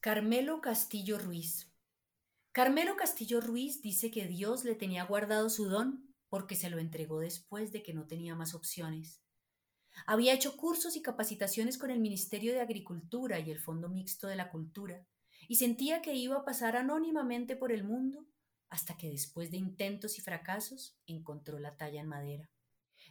Carmelo 0.00 0.60
Castillo 0.60 1.18
Ruiz. 1.18 1.72
Carmelo 2.52 2.96
Castillo 2.96 3.40
Ruiz 3.40 3.82
dice 3.82 4.12
que 4.12 4.28
Dios 4.28 4.64
le 4.64 4.76
tenía 4.76 5.04
guardado 5.04 5.50
su 5.50 5.68
don 5.68 6.14
porque 6.28 6.54
se 6.54 6.70
lo 6.70 6.78
entregó 6.78 7.18
después 7.18 7.72
de 7.72 7.82
que 7.82 7.92
no 7.92 8.06
tenía 8.06 8.36
más 8.36 8.54
opciones. 8.54 9.20
Había 10.06 10.32
hecho 10.32 10.56
cursos 10.56 10.94
y 10.94 11.02
capacitaciones 11.02 11.76
con 11.76 11.90
el 11.90 11.98
Ministerio 11.98 12.52
de 12.52 12.60
Agricultura 12.60 13.40
y 13.40 13.50
el 13.50 13.58
Fondo 13.58 13.88
Mixto 13.88 14.28
de 14.28 14.36
la 14.36 14.50
Cultura 14.50 15.04
y 15.48 15.56
sentía 15.56 16.02
que 16.02 16.14
iba 16.14 16.36
a 16.36 16.44
pasar 16.44 16.76
anónimamente 16.76 17.56
por 17.56 17.72
el 17.72 17.82
mundo 17.82 18.28
hasta 18.68 18.96
que 18.96 19.10
después 19.10 19.50
de 19.50 19.56
intentos 19.56 20.18
y 20.18 20.22
fracasos 20.22 20.96
encontró 21.06 21.58
la 21.58 21.76
talla 21.76 22.00
en 22.00 22.08
madera. 22.08 22.50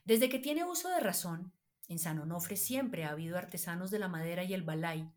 Desde 0.06 0.30
que 0.30 0.40
tiene 0.40 0.64
uso 0.64 0.88
de 0.90 1.02
razón, 1.02 1.52
en 1.90 2.00
San 2.00 2.20
Onofre 2.20 2.56
siempre 2.56 3.04
ha 3.04 3.10
habido 3.10 3.38
artesanos 3.38 3.92
de 3.92 4.00
la 4.00 4.08
madera 4.08 4.46
y 4.46 4.54
el 4.54 4.64
balay, 4.64 5.12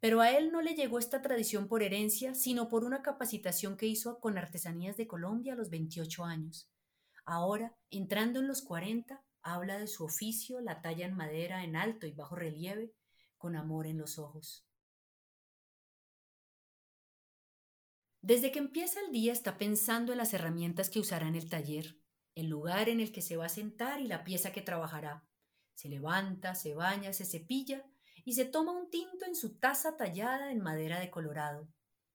pero 0.00 0.20
a 0.20 0.30
él 0.30 0.52
no 0.52 0.62
le 0.62 0.74
llegó 0.74 0.98
esta 0.98 1.22
tradición 1.22 1.66
por 1.66 1.82
herencia, 1.82 2.34
sino 2.34 2.68
por 2.68 2.84
una 2.84 3.02
capacitación 3.02 3.76
que 3.76 3.86
hizo 3.86 4.20
con 4.20 4.38
Artesanías 4.38 4.96
de 4.96 5.08
Colombia 5.08 5.54
a 5.54 5.56
los 5.56 5.70
28 5.70 6.24
años. 6.24 6.70
Ahora, 7.24 7.76
entrando 7.90 8.38
en 8.40 8.46
los 8.46 8.62
40, 8.62 9.22
habla 9.42 9.78
de 9.78 9.86
su 9.86 10.04
oficio, 10.04 10.60
la 10.60 10.80
talla 10.82 11.06
en 11.06 11.14
madera 11.14 11.64
en 11.64 11.74
alto 11.74 12.06
y 12.06 12.12
bajo 12.12 12.36
relieve, 12.36 12.92
con 13.36 13.56
amor 13.56 13.86
en 13.86 13.98
los 13.98 14.18
ojos. 14.18 14.64
Desde 18.20 18.52
que 18.52 18.58
empieza 18.58 19.00
el 19.00 19.12
día 19.12 19.32
está 19.32 19.58
pensando 19.58 20.12
en 20.12 20.18
las 20.18 20.34
herramientas 20.34 20.90
que 20.90 21.00
usará 21.00 21.28
en 21.28 21.34
el 21.34 21.48
taller, 21.48 21.98
el 22.34 22.48
lugar 22.48 22.88
en 22.88 23.00
el 23.00 23.12
que 23.12 23.22
se 23.22 23.36
va 23.36 23.46
a 23.46 23.50
sentar 23.50 24.00
y 24.00 24.06
la 24.06 24.24
pieza 24.24 24.52
que 24.52 24.60
trabajará. 24.60 25.24
Se 25.74 25.88
levanta, 25.88 26.54
se 26.54 26.74
baña, 26.74 27.12
se 27.12 27.24
cepilla 27.24 27.84
y 28.28 28.34
se 28.34 28.44
toma 28.44 28.72
un 28.72 28.90
tinto 28.90 29.24
en 29.24 29.34
su 29.34 29.56
taza 29.56 29.96
tallada 29.96 30.52
en 30.52 30.60
madera 30.60 31.00
de 31.00 31.10
colorado. 31.10 31.66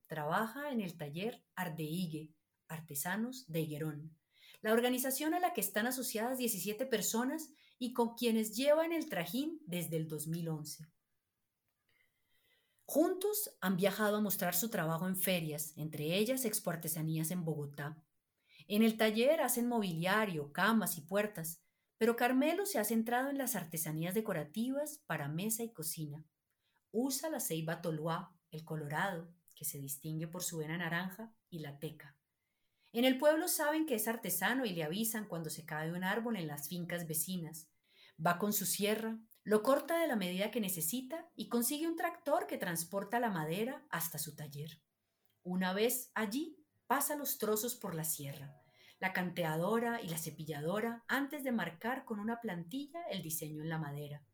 Trabaja 0.06 0.70
en 0.70 0.80
el 0.80 0.96
taller 0.96 1.42
Ardeigue, 1.56 2.32
Artesanos 2.68 3.50
de 3.50 3.62
Higuerón, 3.62 4.16
la 4.60 4.72
organización 4.72 5.34
a 5.34 5.40
la 5.40 5.52
que 5.52 5.60
están 5.60 5.88
asociadas 5.88 6.38
17 6.38 6.86
personas 6.86 7.50
y 7.80 7.94
con 7.94 8.14
quienes 8.14 8.54
llevan 8.54 8.92
el 8.92 9.08
trajín 9.08 9.60
desde 9.66 9.96
el 9.96 10.06
2011. 10.06 10.86
Juntos 12.84 13.50
han 13.60 13.76
viajado 13.76 14.18
a 14.18 14.20
mostrar 14.20 14.54
su 14.54 14.70
trabajo 14.70 15.08
en 15.08 15.16
ferias, 15.16 15.72
entre 15.76 16.16
ellas 16.16 16.44
Expo 16.44 16.70
Artesanías 16.70 17.32
en 17.32 17.44
Bogotá. 17.44 18.00
En 18.68 18.84
el 18.84 18.96
taller 18.96 19.40
hacen 19.40 19.66
mobiliario, 19.66 20.52
camas 20.52 20.96
y 20.96 21.00
puertas, 21.00 21.63
pero 22.04 22.16
Carmelo 22.16 22.66
se 22.66 22.78
ha 22.78 22.84
centrado 22.84 23.30
en 23.30 23.38
las 23.38 23.56
artesanías 23.56 24.12
decorativas 24.12 25.00
para 25.06 25.26
mesa 25.26 25.62
y 25.62 25.72
cocina. 25.72 26.22
Usa 26.92 27.30
la 27.30 27.40
ceiba 27.40 27.80
toluá, 27.80 28.36
el 28.50 28.62
colorado, 28.62 29.32
que 29.54 29.64
se 29.64 29.78
distingue 29.78 30.28
por 30.28 30.42
su 30.42 30.58
vena 30.58 30.76
naranja, 30.76 31.32
y 31.48 31.60
la 31.60 31.78
teca. 31.78 32.14
En 32.92 33.06
el 33.06 33.16
pueblo 33.16 33.48
saben 33.48 33.86
que 33.86 33.94
es 33.94 34.06
artesano 34.06 34.66
y 34.66 34.74
le 34.74 34.84
avisan 34.84 35.26
cuando 35.26 35.48
se 35.48 35.64
cae 35.64 35.92
un 35.92 36.04
árbol 36.04 36.36
en 36.36 36.46
las 36.46 36.68
fincas 36.68 37.08
vecinas. 37.08 37.70
Va 38.20 38.36
con 38.36 38.52
su 38.52 38.66
sierra, 38.66 39.18
lo 39.42 39.62
corta 39.62 39.98
de 39.98 40.06
la 40.06 40.16
medida 40.16 40.50
que 40.50 40.60
necesita 40.60 41.30
y 41.34 41.48
consigue 41.48 41.88
un 41.88 41.96
tractor 41.96 42.46
que 42.46 42.58
transporta 42.58 43.18
la 43.18 43.30
madera 43.30 43.82
hasta 43.88 44.18
su 44.18 44.36
taller. 44.36 44.78
Una 45.42 45.72
vez 45.72 46.10
allí, 46.14 46.62
pasa 46.86 47.16
los 47.16 47.38
trozos 47.38 47.74
por 47.74 47.94
la 47.94 48.04
sierra 48.04 48.62
la 49.04 49.12
canteadora 49.12 50.00
y 50.00 50.08
la 50.08 50.16
cepilladora 50.16 51.04
antes 51.08 51.44
de 51.44 51.52
marcar 51.52 52.06
con 52.06 52.18
una 52.18 52.40
plantilla 52.40 53.02
el 53.10 53.20
diseño 53.22 53.62
en 53.62 53.68
la 53.68 53.76
madera, 53.76 54.24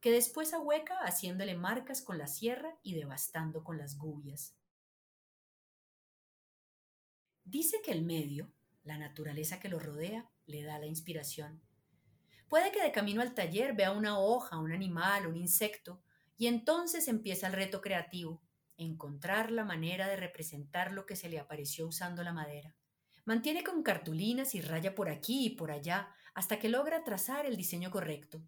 que 0.00 0.10
después 0.10 0.52
ahueca 0.52 0.98
haciéndole 1.04 1.54
marcas 1.54 2.02
con 2.02 2.18
la 2.18 2.26
sierra 2.26 2.76
y 2.82 2.94
devastando 2.94 3.62
con 3.62 3.78
las 3.78 3.96
gubias. 3.96 4.56
Dice 7.44 7.80
que 7.84 7.92
el 7.92 8.02
medio, 8.02 8.52
la 8.82 8.98
naturaleza 8.98 9.60
que 9.60 9.68
lo 9.68 9.78
rodea, 9.78 10.28
le 10.46 10.64
da 10.64 10.80
la 10.80 10.86
inspiración. 10.86 11.62
Puede 12.48 12.72
que 12.72 12.82
de 12.82 12.90
camino 12.90 13.22
al 13.22 13.32
taller 13.32 13.76
vea 13.76 13.92
una 13.92 14.18
hoja, 14.18 14.58
un 14.58 14.72
animal, 14.72 15.28
un 15.28 15.36
insecto, 15.36 16.02
y 16.36 16.48
entonces 16.48 17.06
empieza 17.06 17.46
el 17.46 17.52
reto 17.52 17.80
creativo, 17.80 18.42
encontrar 18.76 19.52
la 19.52 19.64
manera 19.64 20.08
de 20.08 20.16
representar 20.16 20.90
lo 20.90 21.06
que 21.06 21.14
se 21.14 21.28
le 21.28 21.38
apareció 21.38 21.86
usando 21.86 22.24
la 22.24 22.32
madera. 22.32 22.74
Mantiene 23.26 23.64
con 23.64 23.82
cartulinas 23.82 24.54
y 24.54 24.60
raya 24.60 24.94
por 24.94 25.08
aquí 25.08 25.46
y 25.46 25.50
por 25.56 25.72
allá 25.72 26.14
hasta 26.32 26.60
que 26.60 26.68
logra 26.68 27.02
trazar 27.02 27.44
el 27.44 27.56
diseño 27.56 27.90
correcto. 27.90 28.40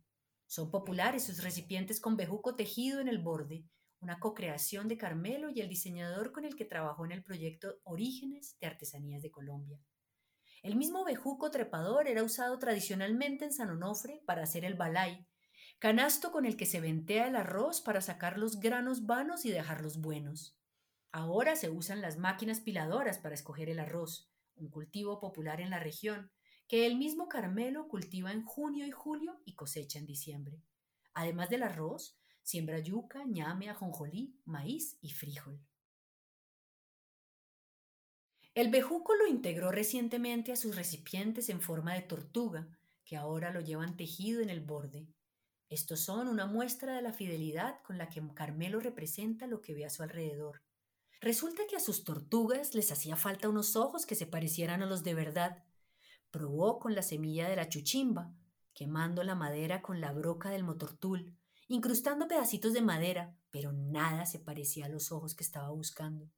Son 0.46 0.70
populares 0.70 1.24
sus 1.24 1.42
recipientes 1.42 1.98
con 2.00 2.16
bejuco 2.16 2.54
tejido 2.54 3.00
en 3.00 3.08
el 3.08 3.18
borde, 3.18 3.64
una 3.98 4.20
co-creación 4.20 4.86
de 4.86 4.96
Carmelo 4.96 5.50
y 5.50 5.60
el 5.60 5.68
diseñador 5.68 6.30
con 6.30 6.44
el 6.44 6.54
que 6.54 6.64
trabajó 6.64 7.04
en 7.04 7.10
el 7.10 7.24
proyecto 7.24 7.80
Orígenes 7.82 8.56
de 8.60 8.68
Artesanías 8.68 9.20
de 9.20 9.32
Colombia. 9.32 9.80
El 10.62 10.76
mismo 10.76 11.04
bejuco 11.04 11.50
trepador 11.50 12.06
era 12.06 12.22
usado 12.22 12.56
tradicionalmente 12.60 13.46
en 13.46 13.52
San 13.52 13.70
Onofre 13.70 14.22
para 14.26 14.44
hacer 14.44 14.64
el 14.64 14.74
balay, 14.74 15.26
canasto 15.80 16.30
con 16.30 16.46
el 16.46 16.56
que 16.56 16.66
se 16.66 16.80
ventea 16.80 17.26
el 17.26 17.34
arroz 17.34 17.80
para 17.80 18.00
sacar 18.00 18.38
los 18.38 18.60
granos 18.60 19.06
vanos 19.06 19.44
y 19.44 19.50
dejarlos 19.50 20.00
buenos. 20.00 20.56
Ahora 21.10 21.56
se 21.56 21.68
usan 21.68 22.00
las 22.00 22.16
máquinas 22.16 22.60
piladoras 22.60 23.18
para 23.18 23.34
escoger 23.34 23.70
el 23.70 23.80
arroz 23.80 24.30
un 24.58 24.68
cultivo 24.70 25.20
popular 25.20 25.60
en 25.60 25.70
la 25.70 25.78
región, 25.78 26.30
que 26.66 26.86
el 26.86 26.96
mismo 26.96 27.28
Carmelo 27.28 27.88
cultiva 27.88 28.32
en 28.32 28.44
junio 28.44 28.86
y 28.86 28.90
julio 28.90 29.40
y 29.44 29.54
cosecha 29.54 29.98
en 29.98 30.06
diciembre. 30.06 30.62
Además 31.14 31.48
del 31.48 31.62
arroz, 31.62 32.16
siembra 32.42 32.78
yuca, 32.78 33.24
ñame, 33.24 33.70
ajonjolí, 33.70 34.38
maíz 34.44 34.98
y 35.00 35.10
frijol. 35.10 35.60
El 38.54 38.70
bejuco 38.70 39.14
lo 39.14 39.26
integró 39.26 39.70
recientemente 39.70 40.52
a 40.52 40.56
sus 40.56 40.74
recipientes 40.74 41.48
en 41.48 41.60
forma 41.60 41.94
de 41.94 42.02
tortuga, 42.02 42.68
que 43.04 43.16
ahora 43.16 43.52
lo 43.52 43.60
llevan 43.60 43.96
tejido 43.96 44.42
en 44.42 44.50
el 44.50 44.60
borde. 44.60 45.06
Estos 45.68 46.00
son 46.00 46.28
una 46.28 46.46
muestra 46.46 46.96
de 46.96 47.02
la 47.02 47.12
fidelidad 47.12 47.80
con 47.82 47.98
la 47.98 48.08
que 48.08 48.22
Carmelo 48.34 48.80
representa 48.80 49.46
lo 49.46 49.60
que 49.60 49.74
ve 49.74 49.84
a 49.84 49.90
su 49.90 50.02
alrededor. 50.02 50.62
Resulta 51.20 51.66
que 51.68 51.74
a 51.74 51.80
sus 51.80 52.04
tortugas 52.04 52.74
les 52.74 52.92
hacía 52.92 53.16
falta 53.16 53.48
unos 53.48 53.74
ojos 53.74 54.06
que 54.06 54.14
se 54.14 54.26
parecieran 54.26 54.82
a 54.82 54.86
los 54.86 55.02
de 55.02 55.14
verdad. 55.14 55.64
Probó 56.30 56.78
con 56.78 56.94
la 56.94 57.02
semilla 57.02 57.48
de 57.48 57.56
la 57.56 57.68
chuchimba, 57.68 58.32
quemando 58.72 59.24
la 59.24 59.34
madera 59.34 59.82
con 59.82 60.00
la 60.00 60.12
broca 60.12 60.50
del 60.50 60.62
motortul, 60.62 61.36
incrustando 61.66 62.28
pedacitos 62.28 62.72
de 62.72 62.82
madera, 62.82 63.36
pero 63.50 63.72
nada 63.72 64.26
se 64.26 64.38
parecía 64.38 64.86
a 64.86 64.88
los 64.88 65.10
ojos 65.10 65.34
que 65.34 65.42
estaba 65.42 65.70
buscando. 65.70 66.30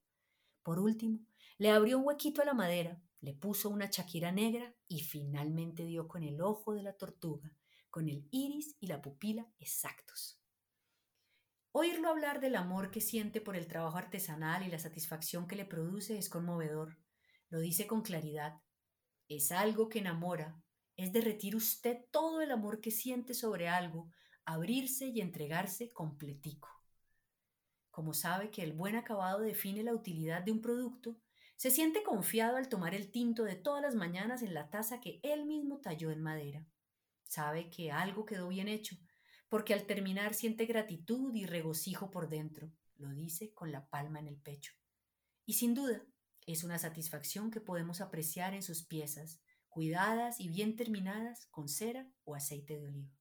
Por 0.63 0.79
último, 0.79 1.21
le 1.59 1.71
abrió 1.71 1.99
un 1.99 2.07
huequito 2.07 2.41
a 2.41 2.47
la 2.47 2.55
madera, 2.55 3.03
le 3.21 3.35
puso 3.35 3.69
una 3.69 3.91
chaquira 3.91 4.33
negra 4.33 4.75
y 4.89 5.01
finalmente 5.01 5.85
dio 5.85 6.09
con 6.09 6.23
el 6.23 6.41
ojo 6.41 6.73
de 6.73 6.83
la 6.83 6.95
tortuga, 6.95 7.53
con 7.91 8.09
el 8.09 8.27
iris 8.31 8.77
y 8.81 8.87
la 8.87 9.03
pupila 9.03 9.47
exactos. 9.59 10.40
Oírlo 11.73 12.09
hablar 12.09 12.41
del 12.41 12.57
amor 12.57 12.91
que 12.91 13.01
siente 13.01 13.41
por 13.41 13.55
el 13.55 13.69
trabajo 13.69 13.97
artesanal 13.97 14.67
y 14.67 14.71
la 14.71 14.81
satisfacción 14.81 15.47
que 15.47 15.55
le 15.55 15.65
produce 15.65 16.19
es 16.19 16.29
conmovedor. 16.29 16.99
Lo 17.49 17.61
dice 17.61 17.87
con 17.87 18.03
claridad. 18.03 18.61
Es 19.29 19.53
algo 19.53 19.89
que 19.89 20.01
enamora. 20.01 20.61
Es 20.97 21.13
derretir 21.13 21.55
usted 21.55 21.99
todo 22.11 22.41
el 22.41 22.51
amor 22.51 22.81
que 22.81 22.91
siente 22.91 23.35
sobre 23.35 23.69
algo, 23.69 24.11
abrirse 24.45 25.07
y 25.07 25.21
entregarse 25.21 25.93
completico. 25.93 26.69
Como 27.93 28.15
sabe 28.15 28.51
que 28.51 28.65
el 28.65 28.73
buen 28.73 28.97
acabado 28.97 29.39
define 29.39 29.85
la 29.85 29.95
utilidad 29.95 30.43
de 30.43 30.51
un 30.51 30.61
producto, 30.61 31.21
se 31.55 31.71
siente 31.71 32.03
confiado 32.03 32.57
al 32.57 32.69
tomar 32.69 32.97
el 32.97 33.13
tinto 33.13 33.45
de 33.45 33.55
todas 33.55 33.83
las 33.83 33.95
mañanas 33.95 34.43
en 34.43 34.55
la 34.55 34.71
taza 34.71 35.01
que 35.01 35.21
él 35.23 35.47
mismo 35.47 35.81
talló 35.81 36.11
en 36.11 36.21
madera. 36.21 36.67
Sabe 37.23 37.71
que 37.71 37.93
algo 37.93 38.25
quedó 38.25 38.49
bien 38.49 38.67
hecho 38.67 38.97
porque 39.51 39.75
al 39.75 39.85
terminar 39.85 40.33
siente 40.33 40.65
gratitud 40.65 41.35
y 41.35 41.45
regocijo 41.45 42.11
por 42.11 42.31
dentro, 42.31 42.73
lo 42.97 43.11
dice 43.11 43.53
con 43.53 43.73
la 43.73 43.89
palma 43.89 44.21
en 44.21 44.29
el 44.29 44.39
pecho. 44.39 44.73
Y 45.45 45.55
sin 45.55 45.75
duda, 45.75 46.07
es 46.47 46.63
una 46.65 46.79
satisfacción 46.79 47.51
que 47.51 47.61
podemos 47.61 48.01
apreciar 48.01 48.55
en 48.55 48.63
sus 48.63 48.87
piezas, 48.87 49.43
cuidadas 49.69 50.41
y 50.41 50.49
bien 50.49 50.77
terminadas 50.77 51.47
con 51.51 51.69
cera 51.69 52.09
o 52.25 52.37
aceite 52.37 52.79
de 52.79 52.87
oliva. 52.87 53.20